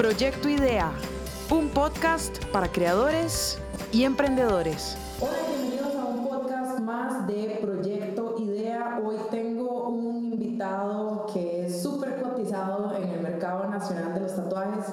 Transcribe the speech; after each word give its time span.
Proyecto 0.00 0.48
Idea, 0.48 0.92
un 1.50 1.68
podcast 1.68 2.42
para 2.46 2.72
creadores 2.72 3.58
y 3.92 4.04
emprendedores. 4.04 4.96
Hola, 5.20 5.36
bienvenidos 5.46 5.94
a 5.94 6.06
un 6.06 6.26
podcast 6.26 6.80
más 6.80 7.26
de 7.26 7.58
Proyecto 7.60 8.36
Idea. 8.38 8.98
Hoy 9.04 9.16
tengo 9.30 9.90
un 9.90 10.24
invitado 10.24 11.26
que 11.30 11.66
es 11.66 11.82
súper 11.82 12.22
cotizado 12.22 12.96
en 12.96 13.10
el 13.10 13.20
mercado 13.20 13.68
nacional 13.68 14.14
de 14.14 14.20
los 14.20 14.34
tatuajes. 14.34 14.86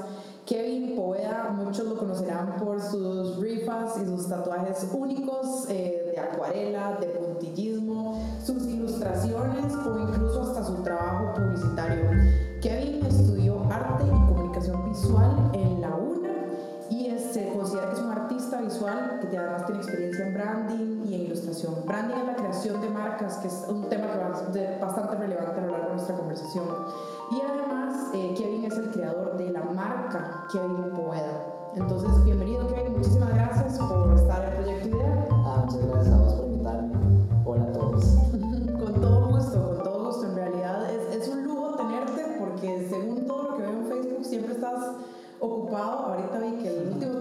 Kevin 0.45 0.97
Poeda, 0.97 1.53
muchos 1.55 1.85
lo 1.85 1.97
conocerán 1.97 2.57
por 2.57 2.81
sus 2.81 3.39
rifas 3.39 3.97
y 4.01 4.05
sus 4.05 4.27
tatuajes 4.27 4.89
únicos 4.91 5.69
eh, 5.69 6.11
de 6.11 6.19
acuarela, 6.19 6.97
de 6.99 7.07
puntillismo, 7.07 8.39
sus 8.45 8.61
ilustraciones 8.65 9.73
o 9.73 9.99
incluso 9.99 10.41
hasta 10.41 10.65
su 10.65 10.83
trabajo 10.83 11.33
publicitario. 11.33 12.26
Visual 18.87 19.19
que 19.29 19.37
además 19.37 19.65
tiene 19.65 19.82
experiencia 19.82 20.27
en 20.27 20.33
branding 20.33 21.05
y 21.05 21.15
en 21.15 21.21
ilustración. 21.21 21.75
Branding 21.86 22.15
es 22.15 22.25
la 22.25 22.36
creación 22.36 22.82
de 22.82 22.89
marcas, 22.89 23.37
que 23.37 23.47
es 23.47 23.65
un 23.68 23.89
tema 23.89 24.11
que 24.11 24.18
va 24.18 24.27
a 24.27 24.54
ser 24.54 24.79
bastante 24.79 25.15
relevante 25.18 25.60
a 25.60 25.65
lo 25.65 25.71
largo 25.71 25.87
de 25.87 25.93
nuestra 25.96 26.15
conversación. 26.15 26.65
Y 27.32 27.41
además, 27.41 28.10
eh, 28.13 28.33
Kevin 28.37 28.65
es 28.65 28.77
el 28.77 28.91
creador 28.91 29.37
de 29.37 29.51
la 29.51 29.63
marca 29.63 30.47
Kevin 30.51 30.91
Poeda. 30.96 31.71
Entonces, 31.75 32.23
bienvenido 32.23 32.67
Kevin, 32.67 32.97
muchísimas 32.97 33.33
gracias 33.33 33.77
por 33.77 34.13
estar 34.13 34.45
en 34.45 34.63
Proyecto 34.63 34.88
Idea. 34.88 35.27
Ah, 35.31 35.63
muchas 35.66 35.88
gracias 35.88 36.13
a 36.13 36.17
vos 36.17 36.33
por 36.35 36.45
invitarme. 36.45 36.94
Hola 37.45 37.63
a 37.63 37.72
todos. 37.73 38.05
con 38.80 39.02
todo 39.02 39.27
gusto, 39.27 39.67
con 39.67 39.83
todo 39.83 40.05
gusto. 40.05 40.27
En 40.27 40.35
realidad 40.35 40.89
es, 40.89 41.22
es 41.22 41.27
un 41.27 41.44
lujo 41.44 41.75
tenerte 41.75 42.38
porque 42.39 42.88
según 42.89 43.27
todo 43.27 43.44
lo 43.44 43.58
que 43.58 43.63
veo 43.63 43.72
en 43.72 43.85
Facebook 43.85 44.25
siempre 44.25 44.53
estás 44.53 44.95
ocupado. 45.39 46.13
Ahorita 46.13 46.39
vi 46.39 46.63
que 46.63 46.69
el 46.69 46.93
último 46.93 47.16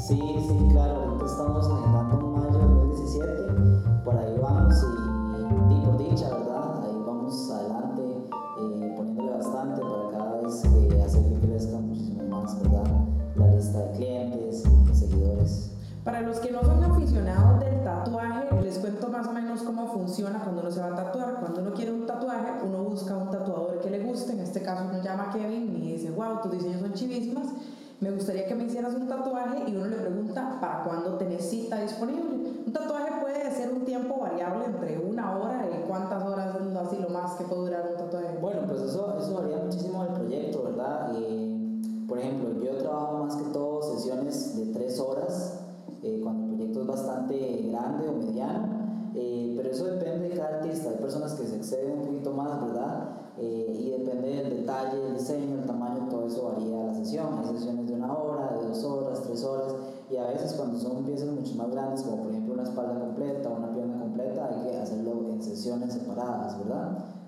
Sí, 0.00 0.16
sí, 0.16 0.68
claro, 0.70 0.94
ahorita 0.94 1.26
estamos 1.26 1.66
en 1.66 1.92
mayo 1.92 2.58
de 2.58 2.64
2017, 2.64 4.02
por 4.02 4.16
ahí 4.16 4.38
vamos 4.40 4.74
y, 4.82 5.74
y 5.74 5.80
por 5.84 5.98
dicha, 5.98 6.30
¿verdad? 6.30 6.82
Ahí 6.82 7.02
vamos 7.06 7.50
adelante, 7.50 8.02
eh, 8.02 8.94
poniéndole 8.96 9.32
bastante 9.32 9.82
para 9.82 10.10
cada 10.10 10.40
vez 10.40 10.64
hacer 11.04 11.22
que 11.28 11.46
crezca 11.46 11.76
muchísimo 11.76 12.22
más, 12.30 12.62
¿verdad? 12.62 12.90
La 13.36 13.46
lista 13.48 13.78
de 13.78 13.90
clientes 13.98 14.64
y 14.90 14.94
seguidores. 14.96 15.70
Para 16.02 16.22
los 16.22 16.38
que 16.38 16.50
no 16.50 16.62
son 16.62 16.82
aficionados 16.82 17.60
del 17.60 17.84
tatuaje, 17.84 18.62
les 18.62 18.78
cuento 18.78 19.08
más 19.08 19.26
o 19.26 19.32
menos 19.32 19.62
cómo 19.62 19.86
funciona 19.88 20.42
cuando 20.42 20.62
uno 20.62 20.70
se 20.70 20.80
va 20.80 20.86
a 20.86 20.96
tatuar. 20.96 21.40
Cuando 21.40 21.60
uno 21.60 21.74
quiere 21.74 21.92
un 21.92 22.06
tatuaje, 22.06 22.64
uno 22.64 22.84
busca 22.84 23.14
un 23.18 23.30
tatuador 23.30 23.78
que 23.80 23.90
le 23.90 24.02
guste. 24.02 24.32
En 24.32 24.40
este 24.40 24.62
caso, 24.62 24.84
uno 24.88 25.02
llama 25.02 25.24
a 25.24 25.32
Kevin 25.34 25.76
y 25.76 25.92
dice, 25.92 26.10
wow, 26.10 26.40
tus 26.42 26.52
diseños 26.52 26.80
son 26.80 26.94
chivísimas. 26.94 27.48
Me 28.00 28.10
gustaría 28.10 28.46
que 28.46 28.54
me 28.54 28.64
hicieras 28.64 28.94
un 28.94 29.06
tatuaje 29.06 29.64
y 29.68 29.76
uno 29.76 29.84
¿para 30.70 30.84
cuándo 30.84 31.14
tenés 31.16 31.50
cita 31.50 31.80
disponible? 31.80 32.39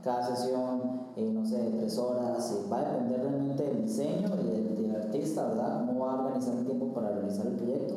Cada 0.02 0.34
sesión, 0.34 1.12
eh, 1.16 1.30
no 1.32 1.44
sé, 1.46 1.58
de 1.58 1.78
tres 1.78 1.98
horas, 1.98 2.52
va 2.70 2.78
a 2.78 2.92
depender 2.92 3.20
realmente 3.20 3.62
del 3.62 3.82
diseño 3.82 4.28
y 4.42 4.46
del, 4.46 4.76
del 4.76 4.96
artista, 4.96 5.46
¿verdad? 5.46 5.86
Cómo 5.86 6.06
va 6.06 6.12
a 6.12 6.24
organizar 6.24 6.54
el 6.56 6.64
tiempo 6.64 6.92
para 6.92 7.10
realizar 7.12 7.46
el 7.46 7.54
proyecto, 7.54 7.94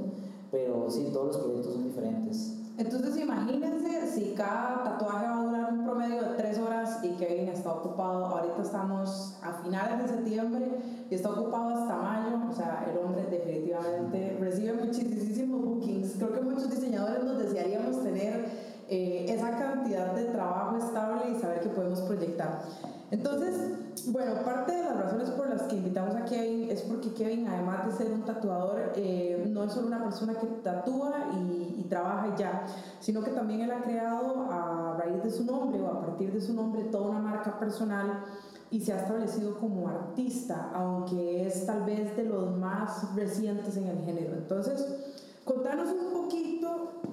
pero 0.51 0.89
sí, 0.89 1.09
todos 1.11 1.27
los 1.27 1.37
proyectos 1.37 1.73
son 1.73 1.83
diferentes. 1.83 2.65
Entonces 2.77 3.17
imagínense 3.17 4.07
si 4.07 4.33
cada 4.35 4.83
tatuaje 4.83 5.25
va 5.25 5.39
a 5.39 5.43
durar 5.45 5.73
un 5.73 5.85
promedio 5.85 6.21
de 6.21 6.35
tres 6.35 6.59
horas 6.59 6.99
y 7.03 7.09
Kevin 7.11 7.47
está 7.47 7.71
ocupado, 7.71 8.25
ahorita 8.25 8.61
estamos 8.61 9.37
a 9.41 9.53
finales 9.63 10.01
de 10.01 10.07
septiembre 10.09 10.79
y 11.09 11.15
está 11.15 11.29
ocupado 11.29 11.69
hasta 11.69 11.95
mayo, 11.95 12.37
o 12.49 12.53
sea, 12.53 12.85
el 12.91 12.97
hombre 12.97 13.25
definitivamente 13.31 14.37
recibe 14.41 14.73
muchísimos 14.73 15.63
bookings. 15.63 16.15
Creo 16.17 16.33
que 16.33 16.41
muchos 16.41 16.69
diseñadores 16.69 17.23
nos 17.23 17.37
desearíamos 17.37 18.03
tener 18.03 18.45
eh, 18.89 19.25
esa 19.29 19.57
cantidad 19.57 20.13
de 20.13 20.25
trabajo 20.25 20.77
estable 20.77 21.31
y 21.31 21.39
saber 21.39 21.61
que 21.61 21.69
podemos 21.69 22.01
proyectar. 22.01 22.61
Entonces, 23.11 24.07
bueno, 24.07 24.43
parte 24.43 24.73
de 24.73 24.83
las 24.83 24.97
razones 24.97 25.29
por 25.31 25.49
las 25.49 25.63
que 25.63 25.75
invitamos 25.75 26.15
a 26.15 26.25
Kevin 26.25 26.69
es 26.69 26.81
porque 26.81 27.13
Kevin, 27.13 27.47
además 27.47 27.85
de 27.85 27.91
ser 27.93 28.11
un 28.11 28.23
tatuador, 28.23 28.93
eh, 28.95 29.47
no 29.51 29.63
es 29.63 29.73
solo 29.73 29.87
una 29.87 30.03
persona 30.03 30.33
que 30.33 30.47
tatúa 30.63 31.29
y, 31.33 31.75
y, 31.79 31.85
trabaja 31.87 32.35
ya, 32.35 32.65
sino 32.99 33.23
que 33.23 33.31
también 33.31 33.61
él 33.61 33.71
ha 33.71 33.81
creado 33.81 34.47
a 34.51 34.97
raíz 34.97 35.23
de 35.23 35.31
su 35.31 35.45
nombre 35.45 35.81
o 35.81 35.87
a 35.87 36.01
partir 36.01 36.31
de 36.33 36.41
su 36.41 36.53
nombre 36.53 36.83
toda 36.85 37.09
una 37.09 37.19
marca 37.19 37.59
personal 37.59 38.23
y 38.71 38.81
se 38.81 38.93
ha 38.93 39.01
establecido 39.01 39.57
como 39.59 39.87
artista, 39.87 40.71
aunque 40.73 41.47
es 41.47 41.65
tal 41.65 41.83
vez 41.85 42.15
de 42.17 42.23
los 42.23 42.57
más 42.57 43.15
recientes 43.15 43.77
en 43.77 43.87
el 43.87 44.03
género. 44.03 44.33
Entonces, 44.33 44.85
contanos 45.45 45.89
un 45.89 46.11
poquito, 46.11 46.54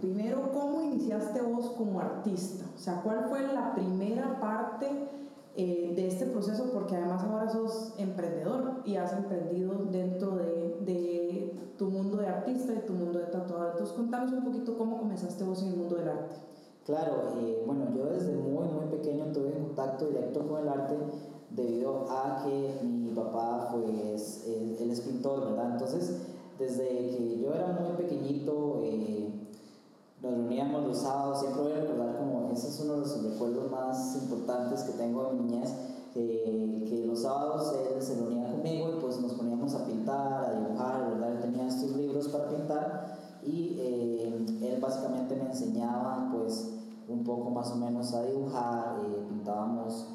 primero, 0.01 0.51
cómo 0.53 0.83
iniciaste 0.83 1.41
vos 1.43 1.71
como 1.77 2.01
artista, 2.01 2.65
o 2.75 2.79
sea, 2.79 3.03
cuál 3.03 3.25
fue 3.29 3.43
la 3.53 3.75
primera 3.75 4.41
parte 4.41 4.87
eh, 5.55 5.93
de 5.95 6.09
este 6.09 6.27
proceso, 6.27 6.71
porque 6.73 6.97
además 6.97 7.23
ahora 7.25 7.49
sos 7.51 7.95
emprendedor 7.99 8.83
y 8.87 8.97
has 8.97 9.13
emprendido 9.13 9.85
dentro 9.91 10.37
de, 10.37 10.79
de, 10.81 11.73
tu 11.77 11.91
mundo 11.91 12.19
de 12.19 12.27
artista 12.27 12.73
y 12.73 12.87
tu 12.87 12.93
mundo 12.93 13.19
de 13.19 13.27
tatuador. 13.27 13.73
Entonces, 13.73 13.95
contanos 13.97 14.33
un 14.33 14.45
poquito 14.45 14.79
cómo 14.79 14.99
comenzaste 14.99 15.45
vos 15.45 15.63
en 15.63 15.69
el 15.69 15.77
mundo 15.77 15.97
del 15.97 16.09
arte. 16.09 16.37
Claro, 16.87 17.35
eh, 17.37 17.63
bueno, 17.67 17.87
yo 17.95 18.07
desde 18.07 18.33
muy, 18.35 18.67
muy 18.69 18.87
pequeño 18.87 19.27
tuve 19.33 19.53
contacto 19.53 20.07
directo 20.07 20.47
con 20.47 20.61
el 20.61 20.69
arte 20.69 20.97
debido 21.51 22.07
a 22.11 22.45
que 22.45 22.85
mi 22.85 23.11
papá, 23.11 23.69
pues, 23.73 24.45
él, 24.47 24.77
él 24.81 24.91
es 24.91 25.01
pintor, 25.01 25.51
¿verdad? 25.51 25.73
Entonces, 25.73 26.23
desde 26.59 26.87
que 26.89 27.41
yo 27.43 27.55
era 27.55 27.79
muy 27.79 27.93
pequeñito, 27.97 28.81
eh, 28.85 29.42
nos 30.23 30.33
reuníamos 30.33 30.85
los 30.85 30.99
sábados, 30.99 31.41
siempre 31.41 31.63
voy 31.63 31.73
a 31.73 31.81
recordar 31.81 32.17
como 32.17 32.51
ese 32.53 32.69
es 32.69 32.81
uno 32.81 32.95
de 32.95 33.01
los 33.01 33.23
recuerdos 33.25 33.71
más 33.71 34.17
importantes 34.23 34.83
que 34.83 34.93
tengo 34.93 35.25
de 35.25 35.33
mi 35.35 35.51
niñez, 35.51 35.75
eh, 36.15 36.87
que 36.89 37.07
los 37.07 37.23
sábados 37.23 37.75
él 37.95 38.01
se 38.01 38.15
reunía 38.15 38.51
conmigo 38.53 38.91
y 38.91 39.01
pues 39.01 39.21
nos 39.21 39.33
poníamos 39.33 39.75
a 39.75 39.85
pintar, 39.85 40.45
a 40.45 40.61
dibujar, 40.61 41.11
¿verdad? 41.11 41.33
Él 41.33 41.41
tenía 41.41 41.67
estos 41.67 41.97
libros 41.97 42.29
para 42.29 42.49
pintar 42.49 43.19
y 43.43 43.77
eh, 43.81 44.47
él 44.63 44.81
básicamente 44.81 45.35
me 45.35 45.47
enseñaba 45.47 46.31
pues 46.33 46.71
un 47.09 47.25
poco 47.25 47.51
más 47.51 47.71
o 47.73 47.77
menos 47.77 48.15
a 48.15 48.23
dibujar, 48.23 48.99
eh, 49.01 49.27
pintábamos 49.29 50.07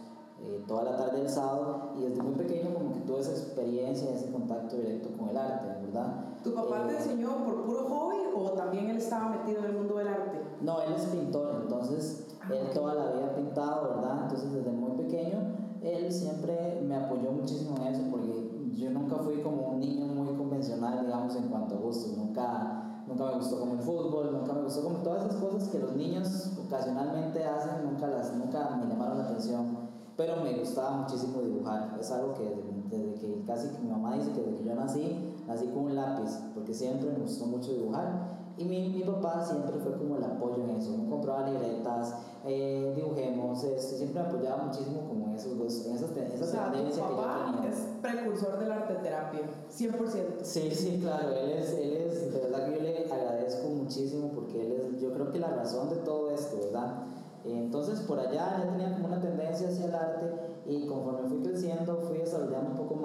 eh, 0.48 0.64
toda 0.66 0.84
la 0.84 0.96
tarde 0.96 1.20
del 1.20 1.30
sábado 1.30 1.92
y 1.98 2.04
desde 2.04 2.22
muy 2.22 2.36
pequeño 2.36 2.74
como 2.74 2.94
que 2.94 3.02
tuve 3.02 3.20
esa 3.20 3.32
experiencia, 3.32 4.16
ese 4.16 4.32
contacto 4.32 4.78
directo 4.78 5.10
con 5.18 5.30
el 5.30 5.38
arte, 5.38 5.68
¿verdad? 5.86 6.26
¿Tu 6.42 6.54
papá 6.54 6.88
te 6.88 6.96
enseñó 6.96 7.44
por 7.44 7.66
puro 7.66 7.84
hobby 7.90 8.18
o 8.34 8.52
también 8.52 8.90
él 8.90 8.98
estaba 8.98 9.30
metido 9.30 9.60
en 9.60 9.66
el 9.66 9.74
mundo 9.74 9.98
del 9.98 10.08
arte? 10.08 10.40
No, 10.62 10.82
él 10.82 10.94
es 10.96 11.06
pintor, 11.08 11.64
entonces 11.64 12.28
ah, 12.42 12.54
él 12.54 12.70
toda 12.74 12.94
la 12.94 13.12
vida 13.12 13.36
pintado, 13.36 13.96
¿verdad? 13.96 14.20
Entonces 14.24 14.54
desde 14.54 14.72
muy 14.72 14.92
pequeño 14.92 15.68
él 15.82 16.12
siempre 16.12 16.82
me 16.88 16.96
apoyó 16.96 17.32
muchísimo 17.32 17.76
en 17.78 17.94
eso 17.94 18.04
porque 18.10 18.72
yo 18.78 18.90
nunca 18.92 19.18
fui 19.18 19.42
como 19.42 19.70
un 19.72 19.80
niño 19.82 20.06
muy 20.06 20.34
convencional, 20.38 21.06
digamos, 21.06 21.36
en 21.36 21.50
cuanto 21.50 21.76
a 21.76 21.80
gustos, 21.80 22.18
nunca, 22.18 23.04
nunca 23.06 23.26
me 23.26 23.34
gustó 23.36 23.60
como 23.60 23.74
el 23.74 23.80
fútbol, 23.80 24.32
nunca 24.32 24.54
me 24.54 24.64
gustó 24.64 24.84
como 24.84 25.00
todas 25.00 25.26
esas 25.26 25.42
cosas 25.42 25.68
que 25.68 25.80
los 25.80 25.94
niños 25.94 26.54
ocasionalmente 26.66 27.44
hacen, 27.44 27.84
nunca, 27.84 28.08
las, 28.08 28.34
nunca 28.34 28.78
me 28.78 28.88
llamaron 28.88 29.18
la 29.18 29.26
atención 29.26 29.87
pero 30.18 30.38
me 30.38 30.58
gustaba 30.58 30.98
muchísimo 30.98 31.42
dibujar. 31.42 31.96
Es 32.00 32.12
algo 32.12 32.34
que 32.34 32.44
desde, 32.44 32.74
desde, 32.90 33.14
que 33.20 33.44
casi 33.46 33.70
que 33.70 33.80
mi 33.80 33.92
mamá 33.92 34.18
dice 34.18 34.32
que 34.32 34.42
desde 34.42 34.58
que 34.58 34.64
yo 34.64 34.76
nací, 34.76 35.34
nací 35.48 35.68
con 35.68 35.86
un 35.86 35.96
lápiz, 35.96 36.40
porque 36.56 36.74
siempre 36.74 37.12
me 37.12 37.20
gustó 37.20 37.46
mucho 37.46 37.72
dibujar. 37.72 38.36
Y 38.58 38.66
mi, 38.66 38.90
mi 38.90 39.04
papá 39.04 39.46
siempre 39.46 39.78
fue 39.78 39.96
como 39.96 40.18
el 40.18 40.24
apoyo 40.24 40.64
en 40.64 40.72
eso. 40.72 40.98
Me 40.98 41.08
compraba 41.08 41.48
libretas, 41.48 42.16
eh, 42.44 42.92
dibujemos, 42.96 43.64
esto, 43.64 43.96
siempre 43.96 44.24
me 44.24 44.28
apoyaba 44.28 44.64
muchísimo 44.64 45.08
como 45.08 45.28
en, 45.28 45.36
esos 45.36 45.52
en 45.86 45.96
esas, 45.96 46.10
esa 46.18 46.44
o 46.44 46.48
sea, 46.48 46.72
tendencia 46.72 47.04
que 47.08 47.14
yo 47.14 47.54
tenía. 47.54 47.70
Es 47.70 47.78
precursor 48.02 48.58
del 48.58 48.72
arte 48.72 48.96
terapia, 48.96 49.42
100%. 49.70 50.42
Sí, 50.42 50.72
sí, 50.72 51.00
claro, 51.00 51.32
él 51.34 51.52
es, 51.52 51.74
él 51.74 51.98
es, 51.98 52.34
de 52.34 52.40
verdad 52.40 52.66
que 52.66 52.76
yo 52.78 52.82
le 52.82 53.14
agradezco 53.14 53.68
muchísimo 53.68 54.32
porque 54.34 54.66
él 54.66 54.72
es, 54.72 55.02
yo 55.02 55.14
creo 55.14 55.32
que 55.32 55.38
la 55.38 55.50
razón 55.50 55.90
de 55.92 55.98
todo 55.98 56.32
esto, 56.32 56.58
¿verdad? 56.58 57.04
Entonces 57.46 58.02
por 58.02 58.20
allá 58.20 58.58
ya 58.58 58.72
tenía 58.72 58.94
como 58.94 59.08
una 59.08 59.20
tendencia 59.20 59.70
hacia 59.70 59.86
el 59.86 59.96
arte 59.96 60.62
y 60.66 60.86
conforme 60.88 61.30
fui 61.30 61.42
creciendo 61.42 61.98
fui 62.02 62.18
desarrollando 62.18 62.72
un 62.72 62.78
poco 62.78 62.96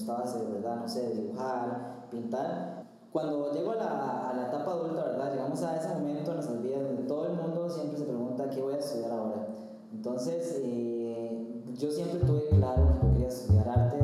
gustaba 0.00 0.20
hacer, 0.20 0.46
¿verdad? 0.48 0.76
No 0.76 0.88
sé, 0.88 1.14
dibujar, 1.14 2.06
pintar. 2.10 2.84
Cuando 3.12 3.52
llego 3.52 3.72
a 3.72 3.76
la, 3.76 4.30
a 4.30 4.34
la 4.34 4.48
etapa 4.48 4.72
adulta, 4.72 5.02
¿verdad? 5.02 5.32
Llegamos 5.32 5.62
a 5.62 5.76
ese 5.76 5.88
momento 5.94 6.30
en 6.30 6.36
nuestras 6.36 6.62
vidas 6.62 6.82
donde 6.82 7.02
todo 7.02 7.26
el 7.26 7.34
mundo 7.34 7.68
siempre 7.68 7.98
se 7.98 8.04
pregunta 8.04 8.48
qué 8.48 8.62
voy 8.62 8.74
a 8.74 8.78
estudiar 8.78 9.10
ahora. 9.10 9.46
Entonces, 9.92 10.60
eh, 10.62 11.62
yo 11.76 11.90
siempre 11.90 12.20
tuve 12.20 12.48
claro 12.50 13.00
que 13.00 13.08
quería 13.08 13.28
estudiar 13.28 13.68
arte 13.68 13.98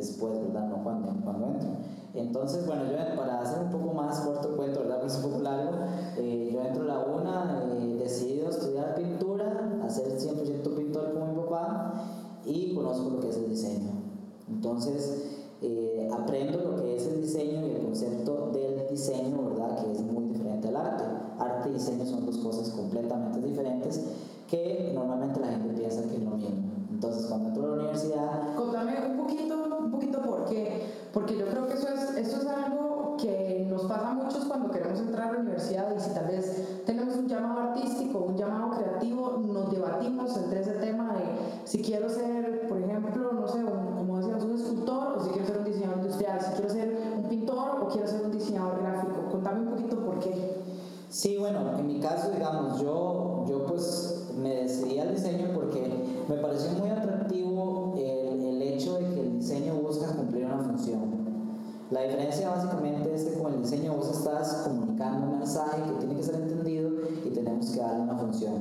después, 0.00 0.40
¿verdad? 0.40 0.68
No 0.68 0.82
cuando, 0.82 1.12
cuando 1.22 1.46
entro. 1.48 1.68
Entonces, 2.14 2.66
bueno, 2.66 2.84
yo 2.84 3.16
para 3.16 3.40
hacer 3.40 3.62
un 3.62 3.70
poco 3.70 3.94
más 3.94 4.20
corto 4.20 4.56
cuento, 4.56 4.80
¿verdad? 4.80 5.00
Pues 5.00 5.14
es 5.14 5.24
un 5.24 5.30
poco 5.30 5.42
largo, 5.42 5.72
eh, 6.16 6.50
yo 6.52 6.60
entro 6.62 6.82
a 6.82 6.86
la 6.86 6.98
UNA, 7.06 7.64
eh, 7.72 7.96
decido 8.00 8.48
estudiar 8.48 8.94
pintura, 8.94 9.80
hacer 9.84 10.18
100% 10.18 10.74
pintor 10.74 11.12
como 11.14 11.26
mi 11.26 11.42
papá 11.42 11.92
y 12.44 12.74
conozco 12.74 13.10
lo 13.10 13.20
que 13.20 13.28
es 13.28 13.36
el 13.36 13.50
diseño. 13.50 13.90
Entonces, 14.48 15.38
eh, 15.62 16.08
aprendo 16.12 16.58
lo 16.58 16.82
que 16.82 16.96
es 16.96 17.06
el 17.06 17.22
diseño 17.22 17.66
y 17.66 17.70
el 17.70 17.82
concepto 17.84 18.50
del 18.52 18.88
diseño, 18.90 19.50
¿verdad? 19.50 19.80
Que 19.80 19.92
es 19.92 20.00
muy 20.00 20.24
diferente 20.24 20.68
al 20.68 20.76
arte. 20.76 21.04
Arte 21.38 21.68
y 21.68 21.74
diseño 21.74 22.04
son 22.06 22.26
dos 22.26 22.38
cosas 22.38 22.70
completamente 22.70 23.40
diferentes 23.40 24.00
que 24.48 24.90
normalmente 24.94 25.38
la 25.38 25.48
gente 25.48 25.74
piensa 25.74 26.02
que 26.02 26.16
es 26.16 26.22
lo 26.22 26.30
mismo. 26.30 26.70
Entonces, 26.90 27.26
cuando 27.26 27.48
entro 27.48 27.64
a 27.64 27.66
la 27.68 27.74
universidad, 27.74 28.54
Contame 28.56 28.92
un 29.10 29.16
poquito, 29.16 29.79
un 30.50 30.58
poquito 30.58 30.74
por 30.74 30.78
qué. 30.80 31.00
Porque 31.12 31.36
yo 31.38 31.46
creo 31.46 31.66
que 31.66 31.74
eso 31.74 31.88
es, 31.88 32.16
eso 32.16 32.36
es 32.42 32.46
algo 32.46 33.16
que 33.18 33.66
nos 33.68 33.82
pasa 33.82 34.10
a 34.10 34.14
muchos 34.14 34.44
cuando 34.44 34.70
queremos 34.70 35.00
entrar 35.00 35.28
a 35.28 35.32
la 35.32 35.38
universidad 35.40 35.94
y 35.96 36.00
si 36.00 36.10
tal 36.10 36.26
vez 36.26 36.82
tenemos 36.86 37.16
un 37.16 37.28
llamado 37.28 37.60
artístico, 37.60 38.18
un 38.20 38.36
llamado 38.36 38.70
creativo, 38.78 39.38
nos 39.38 39.70
debatimos 39.70 40.36
entre 40.36 40.60
ese 40.60 40.72
tema 40.74 41.14
de 41.14 41.24
si 41.64 41.82
quiero 41.82 42.08
ser, 42.08 42.66
por 42.68 42.78
ejemplo, 42.78 43.32
no 43.32 43.48
sé, 43.48 43.58
un- 43.64 43.96
como 43.96 44.18
decíamos, 44.18 44.44
un 44.44 44.54
escultor 44.54 45.16
o 45.18 45.24
si 45.24 45.30
quiero 45.30 45.46
ser 45.46 45.58
un 45.58 45.64
diseñador 45.64 45.96
industrial, 45.98 46.40
si 46.40 46.52
quiero 46.52 46.70
ser 46.70 46.98
un 47.16 47.22
pintor 47.24 47.82
o 47.82 47.88
quiero 47.88 48.06
ser 48.06 48.22
un 48.24 48.30
diseñador 48.32 48.80
gráfico. 48.80 49.28
Contame 49.30 49.60
un 49.60 49.68
poquito 49.70 49.96
por 50.04 50.18
qué. 50.20 50.60
Sí, 51.10 51.36
bueno, 51.38 51.76
en 51.76 51.86
mi 51.88 51.98
caso, 51.98 52.30
digamos, 52.30 52.80
yo, 52.80 53.44
yo 53.48 53.66
pues 53.66 54.28
me 54.38 54.54
decidí 54.62 55.00
al 55.00 55.12
diseño 55.12 55.48
porque 55.54 56.24
me 56.28 56.36
pareció 56.36 56.70
muy 56.78 56.88
atractivo 56.88 57.94
el, 57.98 58.19
La 61.90 62.02
diferencia 62.02 62.48
básicamente 62.50 63.12
es 63.12 63.24
que 63.24 63.42
con 63.42 63.52
el 63.52 63.62
diseño 63.62 63.96
vos 63.96 64.08
estás 64.10 64.62
comunicando 64.64 65.26
un 65.26 65.38
mensaje 65.40 65.82
que 65.82 65.98
tiene 65.98 66.14
que 66.14 66.22
ser 66.22 66.36
entendido 66.36 66.88
y 67.26 67.30
tenemos 67.30 67.68
que 67.68 67.80
darle 67.80 68.02
una 68.04 68.16
función. 68.16 68.54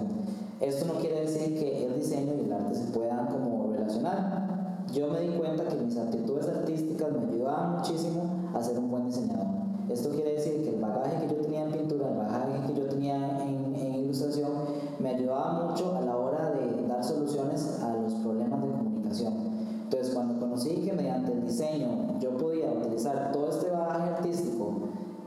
Esto 0.59 0.91
no 0.91 0.99
quiere 0.99 1.21
decir 1.21 1.53
que 1.59 1.85
el 1.85 1.95
diseño 1.95 2.33
y 2.33 2.45
el 2.45 2.53
arte 2.53 2.73
se 2.73 2.85
puedan 2.85 3.27
como 3.27 3.71
relacionar. 3.71 4.83
Yo 4.91 5.09
me 5.09 5.19
di 5.21 5.37
cuenta 5.37 5.67
que 5.67 5.75
mis 5.75 5.95
aptitudes 5.95 6.47
artísticas 6.47 7.11
me 7.11 7.31
ayudaban 7.31 7.77
muchísimo 7.77 8.49
a 8.55 8.63
ser 8.63 8.79
un 8.79 8.89
buen 8.89 9.05
diseñador. 9.05 9.45
Esto 9.89 10.09
quiere 10.09 10.33
decir 10.33 10.63
que 10.63 10.69
el 10.69 10.81
bagaje 10.81 11.27
que 11.27 11.35
yo 11.35 11.41
tenía 11.41 11.65
en 11.65 11.71
pintura, 11.71 12.09
el 12.09 12.17
bagaje 12.17 12.65
que 12.65 12.79
yo 12.79 12.87
tenía 12.87 13.43
en, 13.43 13.75
en 13.75 13.95
ilustración, 13.95 14.51
me 14.97 15.09
ayudaba 15.09 15.67
mucho 15.67 15.95
a 15.95 16.01
la 16.01 16.17
hora 16.17 16.49
de 16.49 16.87
dar 16.87 17.03
soluciones 17.03 17.79
a 17.83 17.93
los 17.93 18.13
problemas 18.15 18.59
de 18.59 18.69
comunicación. 18.69 19.48
Entonces, 19.89 20.13
cuando 20.13 20.39
conocí 20.39 20.75
que 20.85 20.93
mediante 20.93 21.31
el 21.31 21.47
diseño 21.47 22.19
yo 22.19 22.37
podía 22.37 22.71
utilizar 22.71 23.31
todo 23.31 23.49
este 23.49 23.71
bagaje 23.71 24.09
artístico 24.11 24.73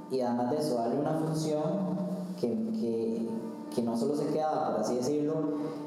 y 0.09 0.21
además 0.21 0.53
de 0.53 0.59
eso 0.59 0.77
darle 0.77 1.01
una 1.01 1.15
función 1.15 1.63
que, 2.41 2.49
que, 2.81 3.29
que 3.75 3.83
no 3.83 3.97
solo 3.97 4.15
se 4.15 4.27
quedaba, 4.27 4.71
por 4.71 4.83
así 4.83 4.95
decirlo, 4.95 5.35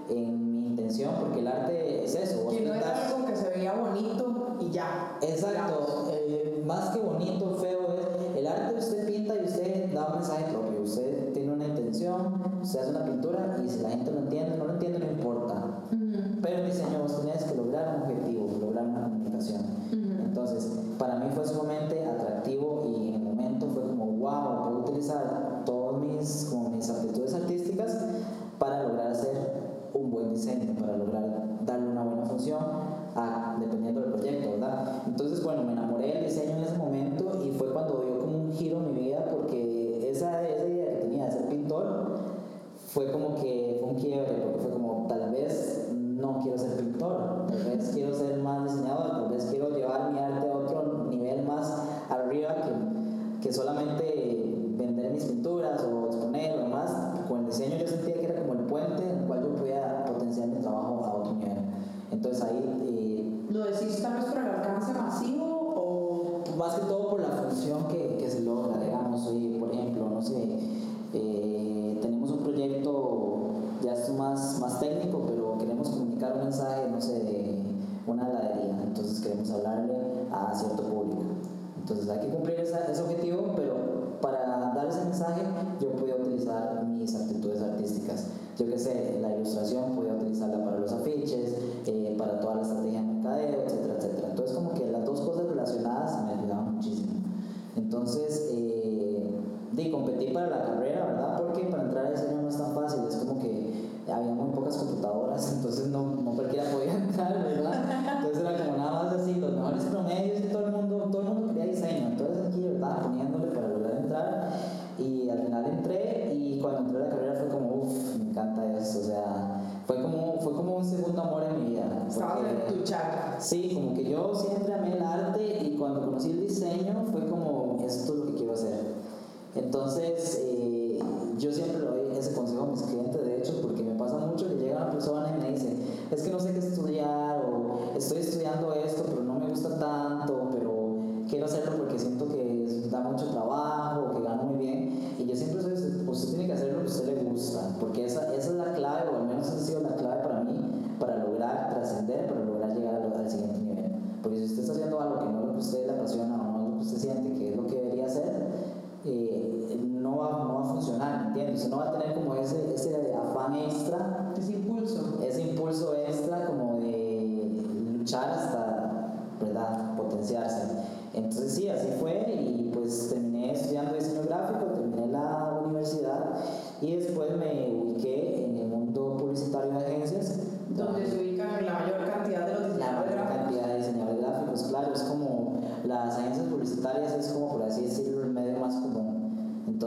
en 0.09 0.57
mi 0.57 0.67
intención, 0.67 1.13
porque 1.21 1.39
el 1.39 1.47
arte 1.47 2.03
es 2.03 2.15
eso. 2.15 2.49
Que 2.49 2.65
no 2.65 2.73
algo 2.73 3.25
que 3.25 3.35
se 3.37 3.49
veía 3.51 3.71
bonito 3.75 4.57
y 4.59 4.69
ya. 4.71 5.17
Exacto, 5.21 6.09
eh, 6.11 6.61
más 6.65 6.89
que 6.89 6.99
bonito, 6.99 7.55
feo 7.55 7.79
es 7.97 8.37
el 8.37 8.45
arte 8.45 8.75
usted 8.77 9.07
pinta 9.07 9.35
y 9.35 9.45
usted 9.45 9.93
da 9.93 10.07
un 10.07 10.15
mensaje 10.15 10.51
propio, 10.51 10.81
usted 10.81 11.31
tiene 11.31 11.53
una 11.53 11.65
intención, 11.65 12.41
usted 12.61 12.81
hace 12.81 12.89
una 12.89 13.05
pintura 13.05 13.55
y 13.65 13.69
si 13.69 13.79
la 13.79 13.91
gente 13.91 14.11
no 14.11 14.19
entiende, 14.19 14.54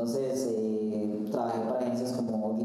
Entonces, 0.09 0.55
eh, 0.57 1.29
trabajé 1.31 1.61
para 1.61 1.81
agencias 1.81 2.13
como 2.13 2.47
All 2.47 2.57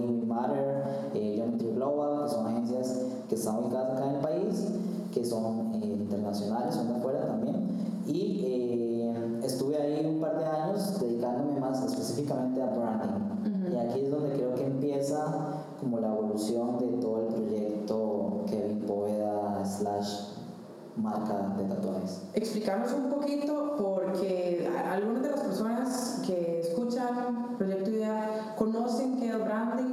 Living 0.00 0.26
Matter, 0.26 0.82
eh, 1.12 1.34
Geometry 1.36 1.72
Global, 1.72 2.24
que 2.24 2.30
son 2.30 2.46
agencias 2.46 3.00
que 3.28 3.34
están 3.34 3.58
ubicadas 3.58 3.98
acá 3.98 4.08
en 4.08 4.14
el 4.14 4.20
país, 4.22 4.68
que 5.12 5.22
son 5.22 5.74
eh, 5.74 5.86
internacionales, 5.86 6.74
son 6.74 6.88
de 6.88 6.94
afuera 6.94 7.26
también. 7.26 7.68
Y 8.06 8.40
eh, 8.46 9.40
estuve 9.44 9.76
ahí 9.76 10.06
un 10.06 10.22
par 10.22 10.38
de 10.38 10.46
años 10.46 10.98
dedicándome 10.98 11.60
más 11.60 11.84
específicamente 11.84 12.62
a 12.62 12.66
branding. 12.66 13.08
Uh 13.10 13.44
-huh. 13.44 13.74
Y 13.74 13.76
aquí 13.76 14.00
es 14.00 14.10
donde 14.10 14.30
creo 14.30 14.54
que 14.54 14.64
empieza 14.64 15.64
como 15.78 16.00
la 16.00 16.08
evolución 16.14 16.78
de 16.78 16.86
todo 17.02 17.26
el 17.26 17.26
proyecto 17.26 18.44
Kevin 18.46 18.80
Poveda 18.86 19.62
slash 19.66 20.36
marca 20.96 21.54
de 21.58 21.64
tatuajes. 21.64 22.22
Explicarnos 22.32 22.92
un 22.92 23.10
poquito 23.10 23.74
porque 23.76 24.68
algunas 24.90 25.22
de 25.22 25.30
las 25.30 25.40
personas 25.40 25.85
Proyecto 27.56 27.90
IDEA 27.90 28.54
conocen 28.56 29.18
que 29.18 29.28
el 29.28 29.42
branding 29.42 29.85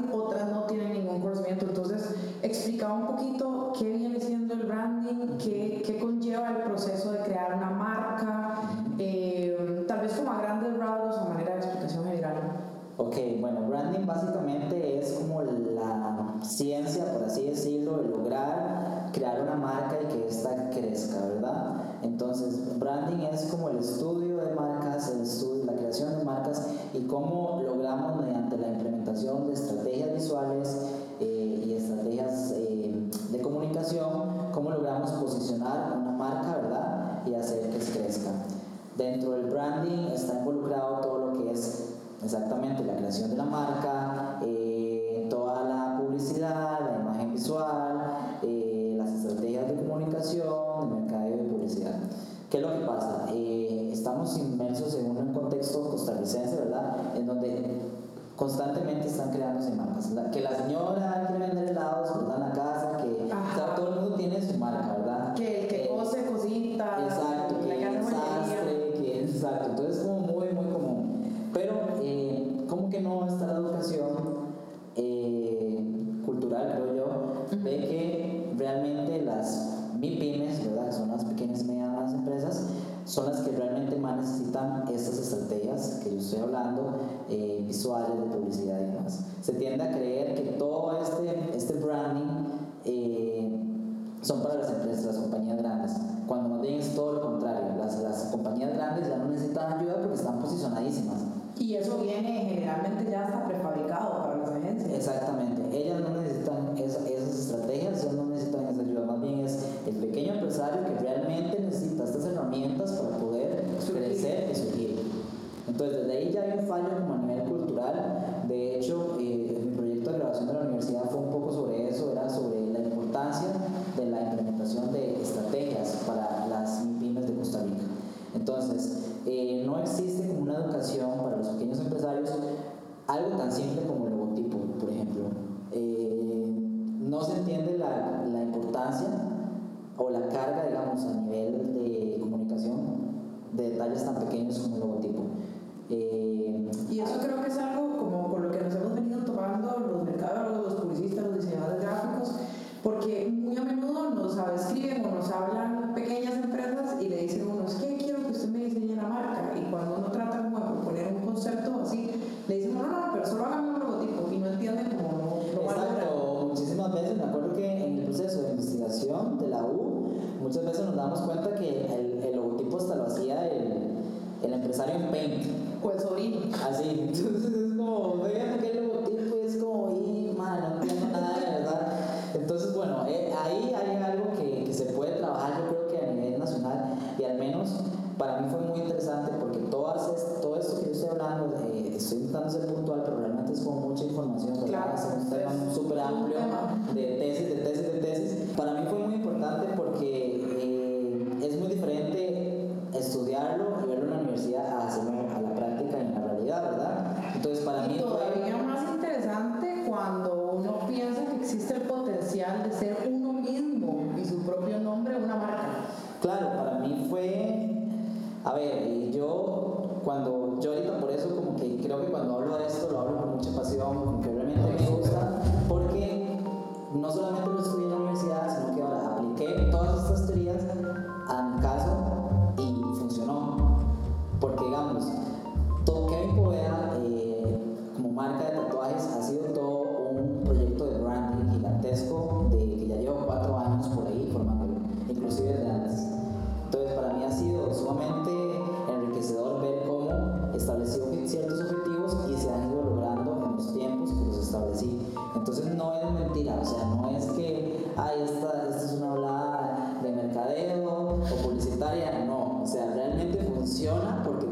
Entonces 255.44 255.76
no 255.76 255.94
es 255.94 256.10
mentira, 256.10 256.58
o 256.62 256.64
sea, 256.64 256.86
no 256.86 257.10
es 257.10 257.26
que, 257.32 257.92
ay, 257.98 258.22
esta, 258.24 258.70
esta 258.70 258.86
es 258.86 258.94
una 258.94 259.12
hablada 259.12 260.00
de 260.02 260.14
mercadeo 260.14 260.90
o 260.90 261.20
publicitaria, 261.44 262.24
no, 262.24 262.62
o 262.64 262.66
sea, 262.66 262.94
realmente 262.94 263.44
funciona 263.54 264.24
porque 264.24 264.48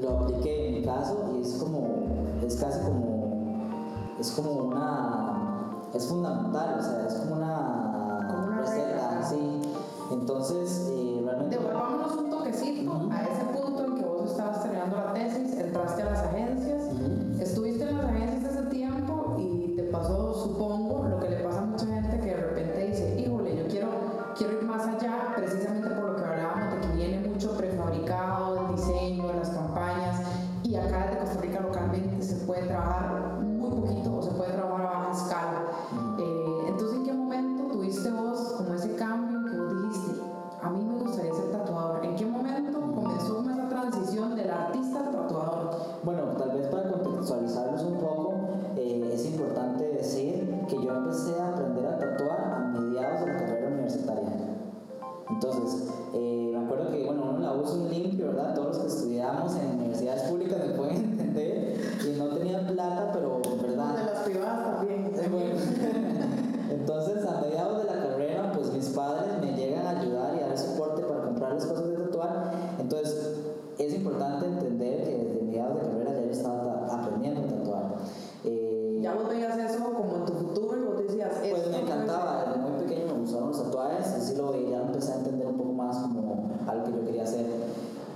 lo 0.00 0.10
apliqué 0.10 0.66
en 0.66 0.74
mi 0.74 0.82
caso 0.82 1.30
y 1.32 1.42
es 1.42 1.52
como, 1.62 1.86
es 2.44 2.56
casi 2.56 2.80
como, 2.80 4.16
es 4.18 4.32
como 4.32 4.50
una, 4.50 5.76
es 5.94 6.06
fundamental, 6.08 6.76
o 6.76 6.82
sea, 6.82 7.06
es 7.06 7.14
como 7.14 7.36
una, 7.36 8.56
receta, 8.58 9.22
sí. 9.22 9.62
Entonces, 10.10 10.81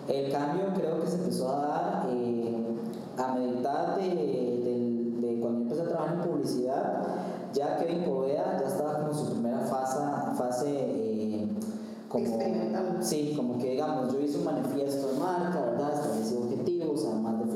El 0.09 0.31
cambio 0.31 0.73
creo 0.75 1.01
que 1.01 1.07
se 1.09 1.16
empezó 1.16 1.51
a 1.51 1.66
dar 1.66 2.07
eh, 2.11 2.66
a 3.19 3.33
meditar 3.35 3.97
de, 3.97 4.09
de, 4.09 5.27
de, 5.27 5.40
cuando 5.40 5.62
empecé 5.62 5.83
a 5.83 5.88
trabajar 5.88 6.16
en 6.16 6.31
publicidad, 6.31 7.03
ya 7.53 7.79
que 7.79 7.87
Kevin 7.87 8.05
Poveda 8.05 8.59
ya 8.61 8.66
estaba 8.69 9.01
como 9.01 9.14
su 9.14 9.33
primera 9.33 9.61
fase, 9.61 9.99
fase 10.37 10.66
eh, 10.69 11.49
como, 12.09 12.25
experimental. 12.25 12.99
Sí, 13.01 13.35
como 13.37 13.59
que 13.59 13.71
digamos, 13.71 14.12
yo 14.12 14.21
hice 14.21 14.38
un 14.38 14.45
manifiesto 14.45 15.09
de 15.12 15.19
marca, 15.19 15.61
¿verdad? 15.61 15.95
Establecí 15.95 16.37
objetivos, 16.37 17.05
además 17.05 17.38
de 17.38 17.56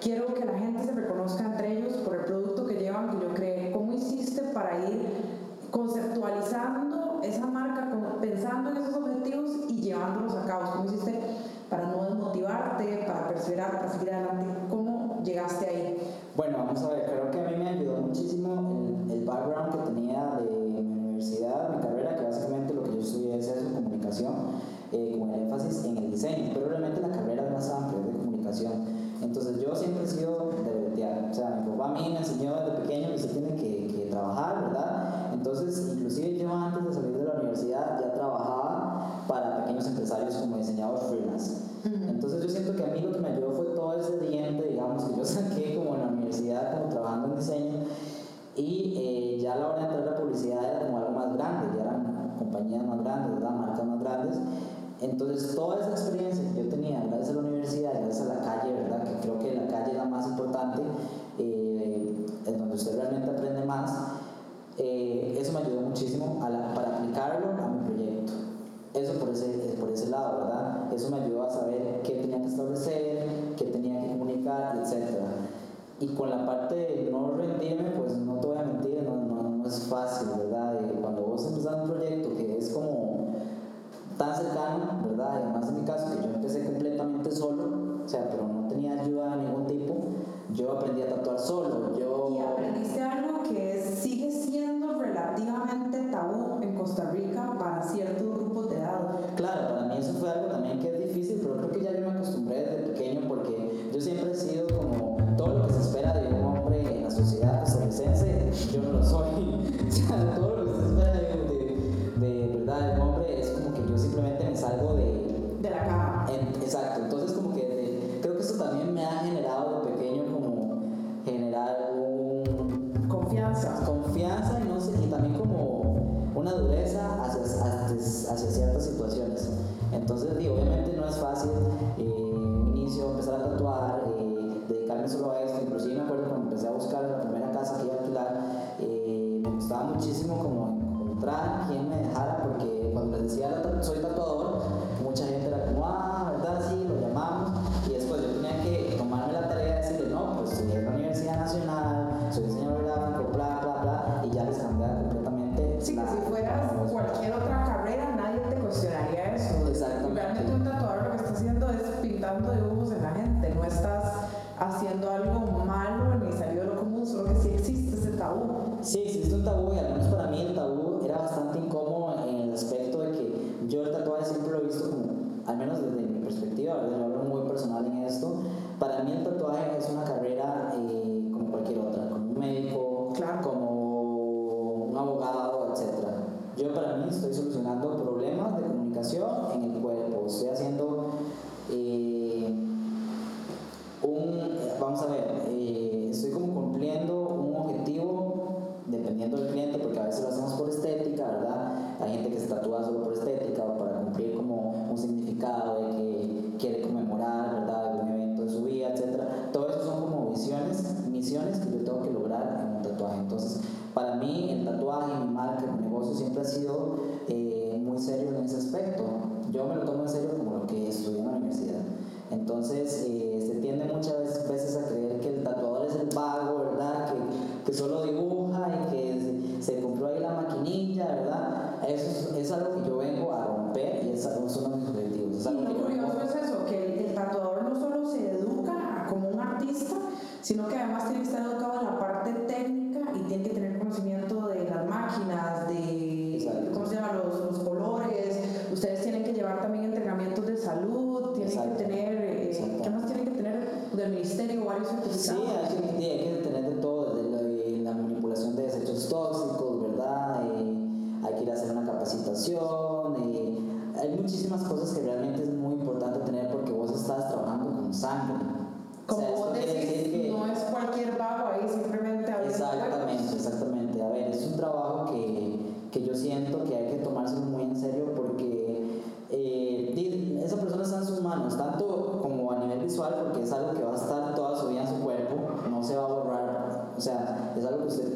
quiero 0.00 0.34
que 0.34 0.44
la 0.44 0.58
gente 0.58 0.69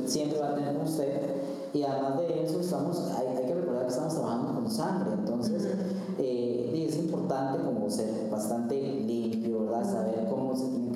siempre 0.06 0.38
va 0.38 0.50
a 0.50 0.54
tener 0.54 0.76
usted. 0.82 1.20
Y 1.72 1.82
además 1.82 2.18
de 2.18 2.44
eso, 2.44 2.60
estamos, 2.60 2.98
hay, 3.18 3.26
hay 3.36 3.46
que 3.46 3.54
recordar 3.54 3.82
que 3.82 3.90
estamos 3.90 4.14
trabajando 4.14 4.54
con 4.54 4.70
sangre, 4.70 5.12
entonces 5.12 5.66
eh, 6.18 6.86
es 6.88 6.96
importante 6.96 7.64
como 7.64 7.90
ser 7.90 8.28
bastante 8.30 8.80
limpio, 8.80 9.64
¿verdad? 9.64 9.84
saber 9.84 10.28
cómo 10.30 10.54
se 10.56 10.68
tiene 10.68 10.93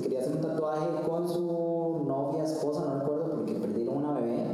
quería 0.00 0.20
hacer 0.20 0.34
un 0.34 0.40
tatuaje 0.40 0.86
con 1.08 1.28
su 1.28 2.04
novia, 2.06 2.44
esposa, 2.44 2.84
no 2.84 3.00
recuerdo, 3.00 3.36
porque 3.36 3.54
perdieron 3.54 3.98
una 3.98 4.12
bebé. 4.12 4.44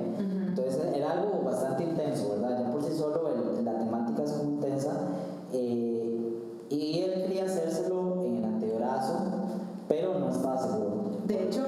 Entonces 0.49 0.81
era 0.95 1.13
algo 1.13 1.43
bastante 1.45 1.85
intenso, 1.85 2.31
¿verdad? 2.31 2.65
Ya 2.65 2.73
por 2.73 2.83
sí 2.83 2.97
solo 2.97 3.23
la 3.63 3.79
temática 3.79 4.23
es 4.23 4.43
muy 4.43 4.55
intensa. 4.55 4.93
Eh, 5.53 6.43
y 6.69 7.01
él 7.01 7.23
quería 7.23 7.45
hacérselo 7.45 8.25
en 8.25 8.37
el 8.37 8.45
antebrazo, 8.45 9.15
pero 9.89 10.19
no 10.19 10.31
estaba 10.31 10.59
seguro. 10.59 11.19
De 11.27 11.45
hecho, 11.45 11.63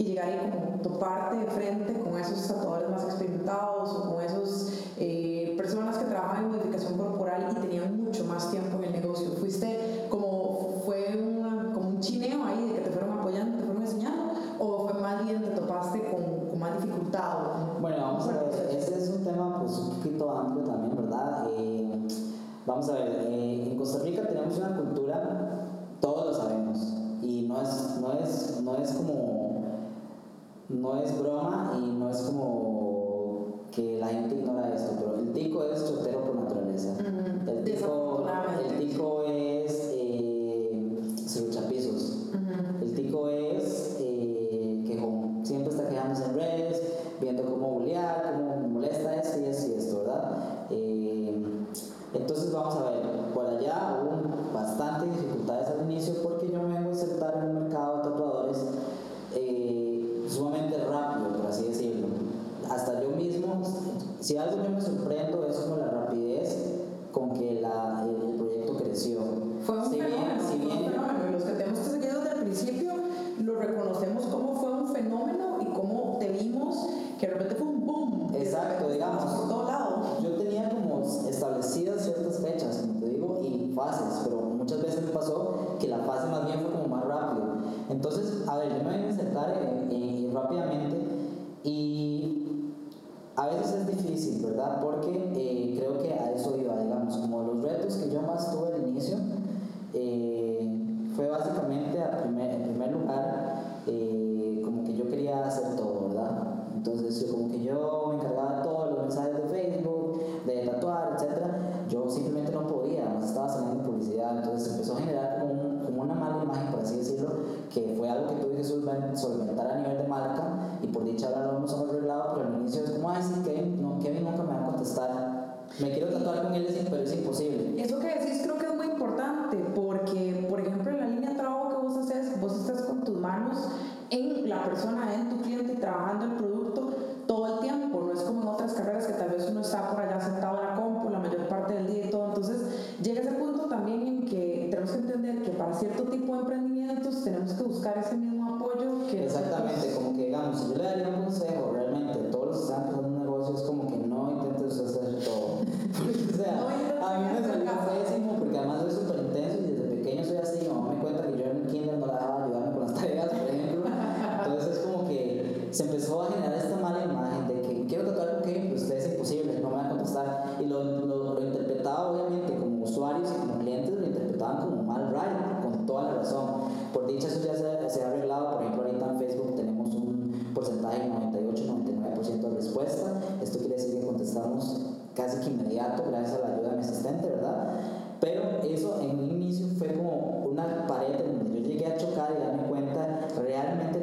y 0.00 0.04
llegar 0.04 0.30
y 0.30 0.50
como 0.50 0.80
toparte 0.80 1.36
de 1.36 1.50
frente 1.50 1.92
con 2.00 2.18
esos 2.18 2.48
tatuadores 2.48 2.88
más 2.88 3.04
experimentados 3.04 3.90
o 3.90 4.14
con 4.14 4.24
esos 4.24 4.69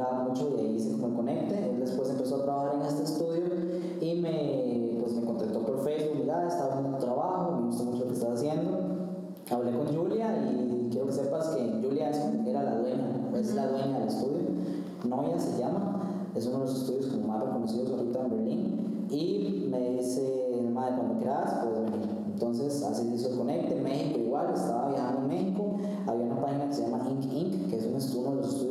admiraba 0.00 0.24
mucho 0.24 0.54
y 0.56 0.60
ahí 0.60 0.76
hice 0.76 0.92
como 0.92 1.08
el 1.08 1.14
conecte. 1.14 1.70
Él 1.70 1.80
después 1.80 2.10
empezó 2.10 2.36
a 2.36 2.42
trabajar 2.42 2.74
en 2.76 2.82
este 2.82 3.02
estudio 3.04 3.44
y 4.00 4.20
me, 4.20 4.98
pues, 5.00 5.14
me 5.14 5.24
contactó 5.24 5.60
por 5.60 5.84
Facebook, 5.84 6.18
mira, 6.20 6.46
estaba 6.46 6.74
haciendo 6.74 6.98
tu 6.98 7.04
trabajo, 7.04 7.56
me 7.56 7.66
gustó 7.66 7.84
mucho 7.84 7.98
lo 8.00 8.06
que 8.06 8.14
estás 8.14 8.30
haciendo. 8.30 8.78
Hablé 9.50 9.72
con 9.72 9.86
Julia 9.94 10.36
y 10.52 10.88
quiero 10.90 11.06
que 11.06 11.12
sepas 11.12 11.48
que 11.48 11.80
Julia 11.82 12.10
era 12.46 12.62
la 12.62 12.76
dueña, 12.76 13.30
es 13.34 13.54
la 13.54 13.66
dueña 13.68 13.98
del 13.98 14.08
estudio. 14.08 14.48
Noia 15.04 15.38
se 15.38 15.58
llama, 15.58 16.02
es 16.34 16.46
uno 16.46 16.60
de 16.60 16.64
los 16.66 16.80
estudios 16.80 17.06
como 17.06 17.26
más 17.26 17.44
reconocidos 17.44 17.90
ahorita 17.90 18.20
en 18.20 18.30
Berlín. 18.30 19.06
Y 19.10 19.66
me 19.70 19.90
dice, 19.90 20.70
madre, 20.72 20.94
cuando 20.96 21.18
quieras, 21.18 21.64
puedes 21.64 21.90
venir. 21.90 22.10
Entonces, 22.32 22.82
así 22.84 23.08
se 23.08 23.14
hizo 23.16 23.30
el 23.30 23.38
conecte. 23.38 23.74
México 23.80 24.18
igual, 24.20 24.54
estaba 24.54 24.90
viajando 24.90 25.22
en 25.22 25.28
México. 25.28 25.76
Había 26.06 26.26
una 26.26 26.40
página 26.40 26.66
que 26.68 26.74
se 26.74 26.82
llama 26.82 27.06
Ink 27.10 27.32
Inc., 27.32 27.70
que 27.70 27.76
es 27.76 28.14
uno 28.14 28.30
de 28.30 28.36
los 28.36 28.54
estudios 28.54 28.69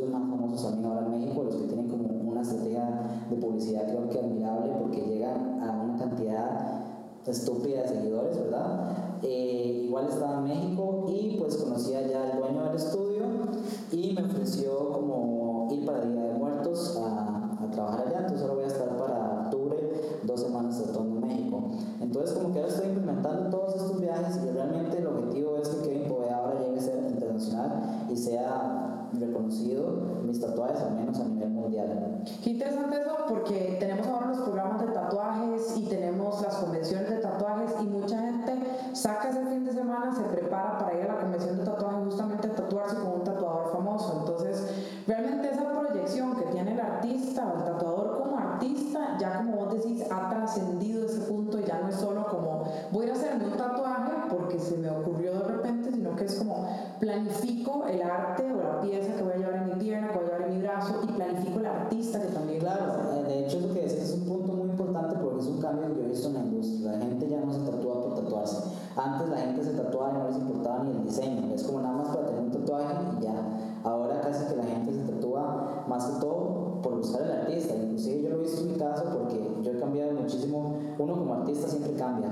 publicidad 3.60 3.86
creo 3.86 4.08
que 4.08 4.18
admirable 4.18 4.72
porque 4.80 5.00
llegan 5.02 5.60
a 5.62 5.82
una 5.82 5.98
cantidad 5.98 6.80
estúpida 7.26 7.82
de 7.82 7.88
seguidores, 7.88 8.36
¿verdad? 8.40 8.96
Eh, 9.22 9.82
igual 9.84 10.08
estaba 10.08 10.38
en 10.38 10.44
México 10.44 11.06
y 11.08 11.36
pues 11.38 11.56
conocía 11.58 12.06
ya 12.06 12.32
al 12.32 12.38
dueño 12.38 12.64
del 12.64 12.76
estudio 12.76 13.22
y 13.92 14.12
me 14.14 14.24
ofreció 14.24 14.92
como 14.92 15.68
ir 15.70 15.84
para 15.84 16.00
Día 16.00 16.24
de 16.24 16.34
Muertos 16.34 16.98
a, 16.98 17.36
trabajar 17.70 18.08
allá, 18.08 18.18
entonces 18.20 18.42
ahora 18.48 18.59
un 65.50 65.60
cambio 65.60 65.88
que 65.88 66.00
yo 66.00 66.06
he 66.06 66.08
visto 66.08 66.28
en 66.28 66.34
la 66.34 66.40
industria. 66.40 66.92
La 66.92 66.98
gente 66.98 67.28
ya 67.28 67.40
no 67.40 67.52
se 67.52 67.60
tatúa 67.60 68.02
por 68.02 68.14
tatuarse. 68.14 68.56
Antes 68.96 69.28
la 69.28 69.36
gente 69.38 69.64
se 69.64 69.72
tatuaba 69.72 70.10
y 70.10 70.12
no 70.14 70.28
les 70.28 70.36
importaba 70.36 70.84
ni 70.84 70.90
el 70.90 71.04
diseño. 71.04 71.54
Es 71.54 71.62
como 71.64 71.80
nada 71.80 71.96
más 71.96 72.08
para 72.08 72.26
tener 72.26 72.40
un 72.42 72.50
tatuaje 72.50 72.94
y 73.18 73.22
ya. 73.22 73.80
Ahora 73.84 74.20
casi 74.20 74.46
que 74.46 74.56
la 74.56 74.64
gente 74.64 74.92
se 74.92 75.00
tatúa 75.00 75.84
más 75.88 76.04
que 76.06 76.20
todo 76.20 76.80
por 76.82 76.96
buscar 76.96 77.22
el 77.22 77.32
artista. 77.32 77.74
Inclusive 77.74 78.22
yo 78.22 78.28
lo 78.30 78.36
he 78.36 78.40
visto 78.40 78.60
en 78.62 78.72
mi 78.72 78.78
caso 78.78 79.04
porque 79.12 79.62
yo 79.62 79.70
he 79.70 79.78
cambiado 79.78 80.12
muchísimo. 80.12 80.76
Uno 80.98 81.14
como 81.14 81.34
artista 81.34 81.68
siempre 81.68 81.94
cambia 81.94 82.30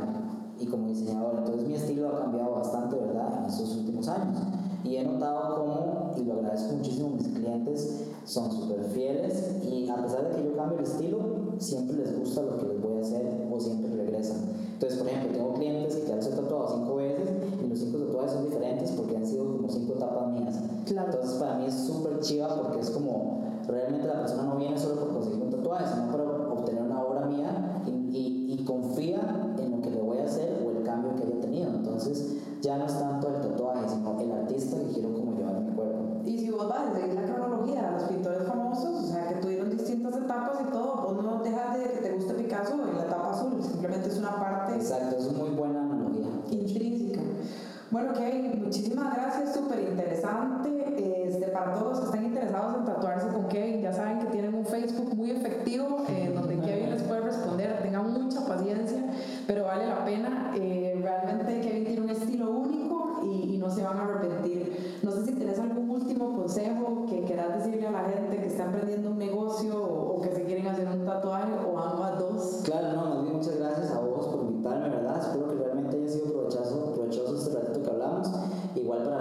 y 0.59 0.67
como 0.67 0.89
diseñador. 0.89 1.37
Entonces 1.39 1.67
mi 1.67 1.75
estilo 1.75 2.09
ha 2.09 2.19
cambiado 2.19 2.53
bastante, 2.53 2.97
¿verdad? 2.97 3.39
En 3.39 3.45
estos 3.47 3.77
últimos 3.77 4.09
años. 4.09 4.39
Y 4.85 4.97
he 4.97 5.05
notado 5.05 5.57
cómo, 5.57 6.13
y 6.17 6.25
lo 6.25 6.35
agradezco 6.35 6.77
muchísimo, 6.77 7.11
mis 7.11 7.29
clientes 7.29 8.05
son 8.25 8.51
súper 8.51 8.85
fieles 8.85 9.57
y 9.65 9.89
a 9.89 9.97
pesar 9.97 10.29
de 10.29 10.37
que 10.37 10.45
yo 10.45 10.57
cambie 10.57 10.79
el 10.79 10.85
estilo, 10.85 11.19
siempre 11.59 11.97
les 11.99 12.19
gusta 12.19 12.43
lo 12.43 12.59
que 12.59 12.67
les 12.67 12.81
voy 12.81 12.99
a 12.99 13.01
hacer 13.01 13.49
o 13.51 13.61
siempre 13.61 13.95
regresan. 13.95 14.39
Entonces, 14.75 14.99
por 14.99 15.09
ejemplo, 15.09 15.33
tengo 15.33 15.55
clientes 15.55 15.97
que 15.97 16.07
ya 16.07 16.17
los 16.17 16.27
he 16.27 16.31
tatuado 16.31 16.69
cinco 16.77 16.97
veces 16.97 17.29
y 17.65 17.69
los 17.69 17.79
cinco 17.79 17.99
tatuajes 17.99 18.33
son 18.33 18.45
diferentes 18.45 18.91
porque 18.93 19.17
han 19.17 19.27
sido 19.27 19.57
como 19.57 19.69
cinco 19.69 19.95
etapas 19.95 20.29
mías. 20.29 20.61
Claro. 20.87 21.13
Entonces, 21.13 21.39
para 21.39 21.59
mí 21.59 21.67
es 21.67 21.75
súper 21.75 22.21
chiva 22.21 22.49
porque 22.63 22.81
es 22.81 22.91
como 22.91 23.43
realmente 23.67 24.07
la 24.07 24.21
persona 24.21 24.45
no 24.45 24.57
viene 24.57 24.79
solo 24.79 25.01
por 25.01 25.13
conseguir 25.15 25.43
un 25.43 25.51
tatuaje, 25.51 25.85
sino 25.93 26.13
para 26.13 26.25
obtener 26.25 26.83
una 26.83 27.03
obra 27.03 27.27
mía 27.27 27.83
y, 27.87 27.91
y, 27.91 28.55
y 28.55 28.65
confía 28.65 29.55
en 29.59 29.71
lo 29.73 29.83
que 29.83 29.91
le 29.91 30.01
voy 30.01 30.19
a 30.19 30.25
hacer 30.25 30.63
o 30.65 30.71
el 30.71 30.85
cambio 30.85 31.15
que 31.17 31.25
haya 31.25 31.41
tenido. 31.41 31.71
Entonces, 31.71 32.37
ya 32.63 32.79
no 32.79 32.87
es 32.87 32.93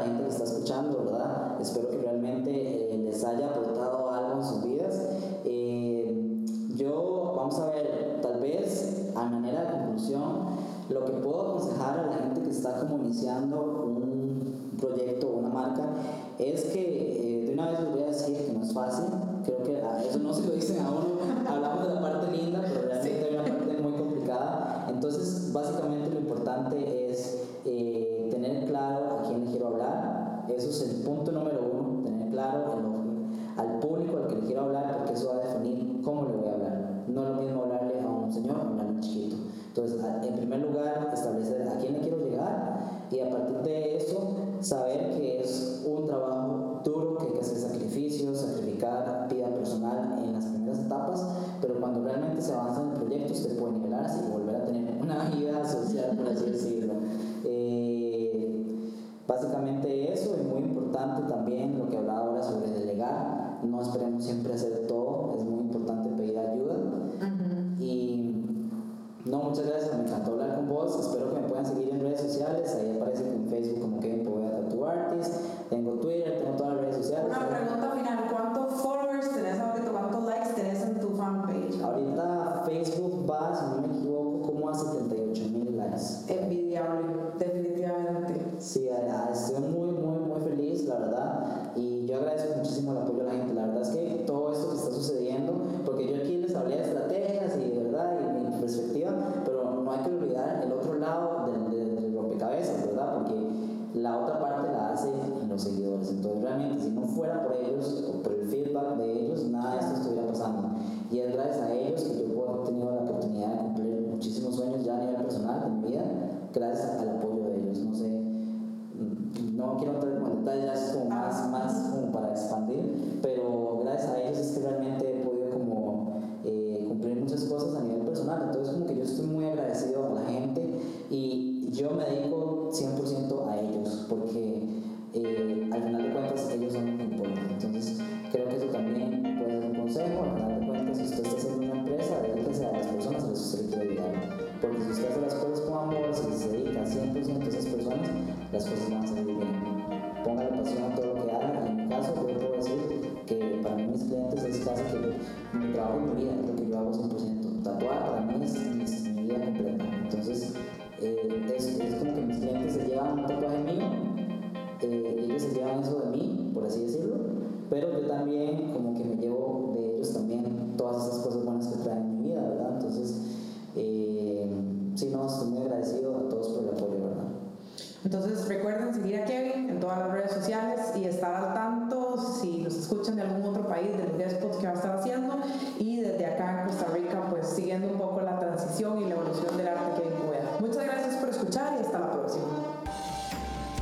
gente 0.08 0.24
que 0.24 0.30
está 0.30 0.44
escuchando, 0.46 1.04
¿verdad? 1.04 1.58
Espero 1.62 1.90
que 1.90 1.98
realmente 1.98 2.52
eh, 2.52 2.98
les 2.98 3.24
haya 3.24 3.48
aportado 3.48 4.12
algo 4.12 4.40
en 4.40 4.46
sus 4.46 4.64
vidas. 4.64 5.02
Eh, 5.44 6.46
yo, 6.76 7.34
vamos 7.36 7.60
a 7.60 7.68
ver, 7.68 8.20
tal 8.22 8.40
vez 8.40 9.12
a 9.16 9.26
manera 9.26 9.64
de 9.64 9.72
conclusión, 9.72 10.68
lo 10.90 11.06
que 11.06 11.12
puedo 11.14 11.42
aconsejar 11.42 12.00
a 12.00 12.06
la 12.08 12.14
gente 12.14 12.42
que 12.42 12.52
está 12.52 12.80
como 12.80 13.04
iniciando 13.04 13.62
un 13.62 14.78
proyecto 14.80 15.28
o 15.28 15.40
una 15.40 15.50
marca 15.50 15.84
es 16.38 16.66
que 16.66 17.42
eh, 17.42 17.46
de 17.48 17.54
una 17.54 17.72
vez 17.72 17.80
les 17.82 17.92
voy 17.92 18.04
a 18.04 18.08
decir 18.08 18.38
que 18.38 18.54
no 18.54 18.64
es 18.64 18.74
fácil. 18.74 19.06
Creo 19.44 19.64
que 19.64 19.82
a 19.82 20.04
eso 20.04 20.20
no 20.20 20.34
se 20.34 20.48
lo 20.48 20.54
dicen 20.54 20.86
a 20.86 20.90
uno. 20.90 21.18
Hablamos 21.50 21.88
de 21.88 21.96
la 21.96 22.02
parte 22.02 22.32
linda, 22.32 22.64
pero 22.68 22.88
realmente 22.88 23.26
hay 23.26 23.36
una 23.36 23.44
parte 23.44 23.82
muy 23.82 23.92
complicada. 23.94 24.88
Entonces, 24.90 25.52
básicamente 25.52 26.10
lo 26.12 26.20
importante 26.20 26.78
es 26.78 26.97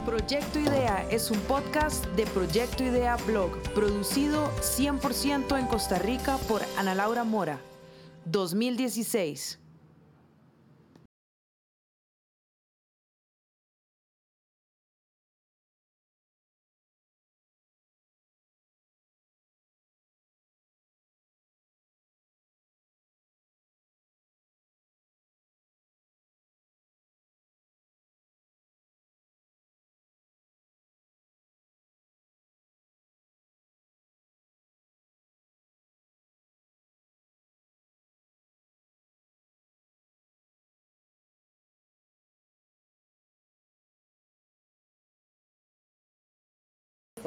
Proyecto 0.06 0.60
Idea 0.60 1.03
es 1.10 1.32
un 1.32 1.39
podcast 1.39 2.06
de 2.10 2.28
Proyecto 2.28 2.84
Idea 2.84 3.18
Blog, 3.26 3.58
producido 3.74 4.51
100% 4.62 5.58
en 5.58 5.66
Costa 5.66 5.97
Rica 5.97 6.38
por 6.47 6.62
Ana 6.78 6.93
Laura 6.93 7.24
Mora, 7.24 7.60
2016. 8.26 9.64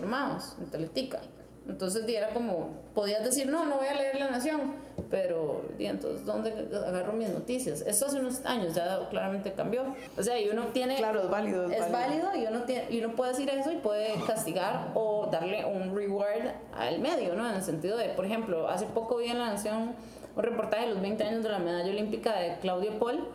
Informados 0.08 0.56
en 0.58 0.66
Teletica. 0.70 1.20
Entonces 1.68 2.08
era 2.08 2.30
como, 2.30 2.70
podías 2.94 3.22
decir, 3.22 3.46
no, 3.46 3.66
no 3.66 3.76
voy 3.76 3.88
a 3.88 3.94
leer 3.94 4.18
La 4.18 4.30
Nación, 4.30 4.72
pero 5.10 5.66
di, 5.76 5.84
entonces, 5.84 6.24
¿dónde 6.24 6.50
agarro 6.74 7.12
mis 7.12 7.28
noticias? 7.28 7.82
Esto 7.82 8.06
hace 8.06 8.20
unos 8.20 8.42
años 8.46 8.74
ya 8.74 9.06
claramente 9.10 9.52
cambió. 9.52 9.94
O 10.16 10.22
sea, 10.22 10.40
y 10.40 10.48
uno 10.48 10.68
tiene... 10.68 10.96
Claro, 10.96 11.24
es 11.24 11.28
válido. 11.28 11.70
Es, 11.70 11.84
es 11.84 11.92
válido. 11.92 12.34
y, 12.34 12.46
uno 12.46 12.62
tiene, 12.62 12.86
y 12.90 13.04
uno 13.04 13.14
puede 13.14 13.32
decir 13.32 13.50
eso 13.50 13.70
y 13.70 13.76
puede 13.76 14.14
castigar 14.26 14.92
o 14.94 15.28
darle 15.30 15.62
un 15.66 15.94
reward 15.94 16.52
al 16.74 17.00
medio, 17.00 17.34
¿no? 17.34 17.46
En 17.46 17.56
el 17.56 17.62
sentido 17.62 17.98
de, 17.98 18.08
por 18.10 18.24
ejemplo, 18.24 18.66
hace 18.68 18.86
poco 18.86 19.18
vi 19.18 19.26
en 19.26 19.38
La 19.38 19.50
Nación 19.50 19.94
un 20.34 20.42
reportaje 20.42 20.86
de 20.86 20.94
los 20.94 21.02
20 21.02 21.22
años 21.22 21.42
de 21.42 21.50
la 21.50 21.58
medalla 21.58 21.90
olímpica 21.90 22.34
de 22.34 22.56
Claudio 22.60 22.98
Paul 22.98 23.28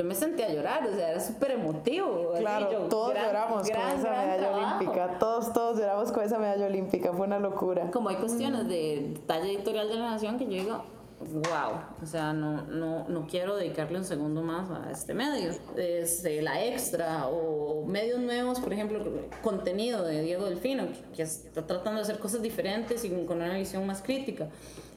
yo 0.00 0.06
me 0.06 0.14
sentía 0.14 0.46
a 0.46 0.48
llorar, 0.50 0.86
o 0.86 0.94
sea, 0.94 1.10
era 1.10 1.20
súper 1.20 1.50
emotivo. 1.50 2.32
Claro, 2.38 2.72
yo, 2.72 2.78
todos 2.88 3.10
gran, 3.10 3.26
lloramos 3.26 3.68
gran, 3.68 3.90
con 3.90 4.00
esa 4.00 4.10
medalla 4.10 4.38
trabajo. 4.38 4.76
olímpica, 4.76 5.18
todos, 5.18 5.52
todos 5.52 5.78
lloramos 5.78 6.10
con 6.10 6.24
esa 6.24 6.38
medalla 6.38 6.66
olímpica, 6.66 7.12
fue 7.12 7.26
una 7.26 7.38
locura. 7.38 7.90
Como 7.90 8.08
hay 8.08 8.16
cuestiones 8.16 8.66
de 8.66 9.20
talla 9.26 9.44
editorial 9.44 9.88
de 9.88 9.96
la 9.96 10.12
nación 10.12 10.38
que 10.38 10.46
yo 10.46 10.52
digo, 10.52 10.84
wow, 11.20 11.82
o 12.02 12.06
sea, 12.06 12.32
no, 12.32 12.62
no, 12.62 13.06
no 13.10 13.26
quiero 13.26 13.56
dedicarle 13.56 13.98
un 13.98 14.06
segundo 14.06 14.40
más 14.40 14.70
a 14.70 14.90
este 14.90 15.12
medio. 15.12 15.52
Desde 15.76 16.40
la 16.40 16.64
extra 16.64 17.26
o 17.26 17.84
medios 17.84 18.20
nuevos, 18.20 18.58
por 18.58 18.72
ejemplo, 18.72 19.04
contenido 19.42 20.02
de 20.02 20.22
Diego 20.22 20.46
Delfino, 20.46 20.86
que, 20.86 21.16
que 21.16 21.22
está 21.24 21.66
tratando 21.66 21.98
de 21.98 22.04
hacer 22.04 22.18
cosas 22.18 22.40
diferentes 22.40 23.04
y 23.04 23.10
con 23.10 23.36
una 23.36 23.54
visión 23.58 23.86
más 23.86 24.00
crítica. 24.00 24.48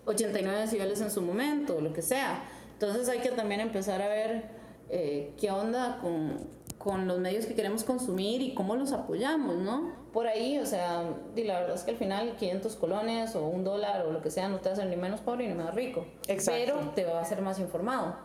89 0.05 0.59
decibeles 0.61 1.01
en 1.01 1.11
su 1.11 1.21
momento, 1.21 1.81
lo 1.81 1.91
que 1.91 2.01
sea. 2.01 2.41
Entonces 2.71 3.09
hay 3.09 3.19
que 3.19 3.31
también 3.31 3.59
empezar 3.59 4.01
a 4.01 4.07
ver 4.07 4.62
eh, 4.89 5.33
qué 5.39 5.51
onda 5.51 5.99
con, 6.01 6.37
con, 6.77 7.07
los 7.07 7.19
medios 7.19 7.45
que 7.45 7.55
queremos 7.55 7.83
consumir 7.83 8.41
y 8.41 8.53
cómo 8.53 8.75
los 8.75 8.91
apoyamos, 8.91 9.57
¿no? 9.57 9.91
Por 10.11 10.27
ahí, 10.27 10.59
o 10.59 10.65
sea, 10.65 11.03
y 11.35 11.43
la 11.43 11.61
verdad 11.61 11.75
es 11.75 11.83
que 11.83 11.91
al 11.91 11.97
final 11.97 12.35
500 12.35 12.75
colones 12.75 13.35
o 13.35 13.47
un 13.47 13.63
dólar 13.63 14.05
o 14.05 14.11
lo 14.11 14.21
que 14.21 14.29
sea 14.29 14.47
no 14.49 14.59
te 14.59 14.69
hacen 14.69 14.89
ni 14.89 14.95
menos 14.95 15.21
pobre 15.21 15.47
ni 15.47 15.55
más 15.55 15.73
rico. 15.73 16.05
Exacto. 16.27 16.61
Pero 16.65 16.89
te 16.91 17.05
va 17.05 17.19
a 17.19 17.21
hacer 17.21 17.41
más 17.41 17.59
informado, 17.59 18.15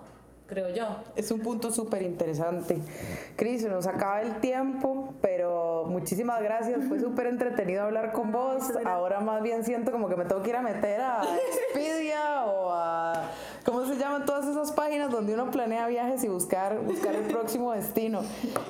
creo 0.46 0.68
yo. 0.74 0.86
Es 1.16 1.30
un 1.30 1.40
punto 1.40 1.70
súper 1.70 2.02
interesante. 2.02 2.78
Cris, 3.36 3.64
nos 3.64 3.86
acaba 3.86 4.20
el 4.20 4.40
tiempo, 4.40 5.14
pero 5.22 5.84
muchísimas 5.88 6.42
gracias. 6.42 6.84
Fue 6.88 6.98
súper 7.00 7.28
entretenido 7.28 7.84
hablar 7.84 8.12
con 8.12 8.32
vos. 8.32 8.64
Ahora 8.84 9.20
más 9.20 9.42
bien 9.42 9.64
siento 9.64 9.92
como 9.92 10.08
que 10.08 10.16
me 10.16 10.24
tengo 10.24 10.42
que 10.42 10.50
ir 10.50 10.56
a 10.56 10.62
meter 10.62 11.00
a 11.00 11.22
Expedia 11.72 12.44
o 12.44 12.70
a... 12.70 13.30
¿Cómo 13.64 13.84
se 13.84 13.96
llaman 13.96 14.24
todas 14.24 14.46
esas 14.46 14.72
páginas 14.72 15.10
donde 15.10 15.34
uno 15.34 15.50
planea 15.50 15.86
viajes 15.86 16.24
y 16.24 16.28
buscar, 16.28 16.80
buscar 16.80 17.14
el 17.14 17.24
próximo 17.24 17.72
destino? 17.72 18.22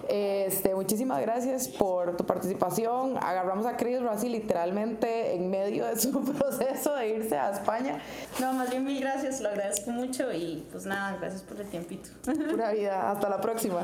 Este, 0.09 0.75
muchísimas 0.75 1.21
gracias 1.21 1.69
por 1.69 2.17
tu 2.17 2.25
participación. 2.25 3.17
Agarramos 3.19 3.67
a 3.67 3.77
Cris 3.77 3.99
así 4.11 4.29
literalmente 4.29 5.35
en 5.35 5.51
medio 5.51 5.87
de 5.87 5.99
su 5.99 6.23
proceso 6.25 6.95
de 6.95 7.09
irse 7.09 7.37
a 7.39 7.51
España. 7.51 8.01
No, 8.41 8.53
más 8.53 8.71
bien 8.71 8.85
mil 8.85 9.01
gracias, 9.01 9.41
lo 9.41 9.49
agradezco 9.49 9.91
mucho 9.91 10.33
y 10.33 10.67
pues 10.71 10.87
nada, 10.87 11.17
gracias 11.19 11.43
por 11.43 11.61
el 11.61 11.69
tiempito. 11.69 12.11
Pura 12.51 12.73
vida. 12.73 13.11
Hasta 13.11 13.29
la 13.29 13.41
próxima. 13.41 13.83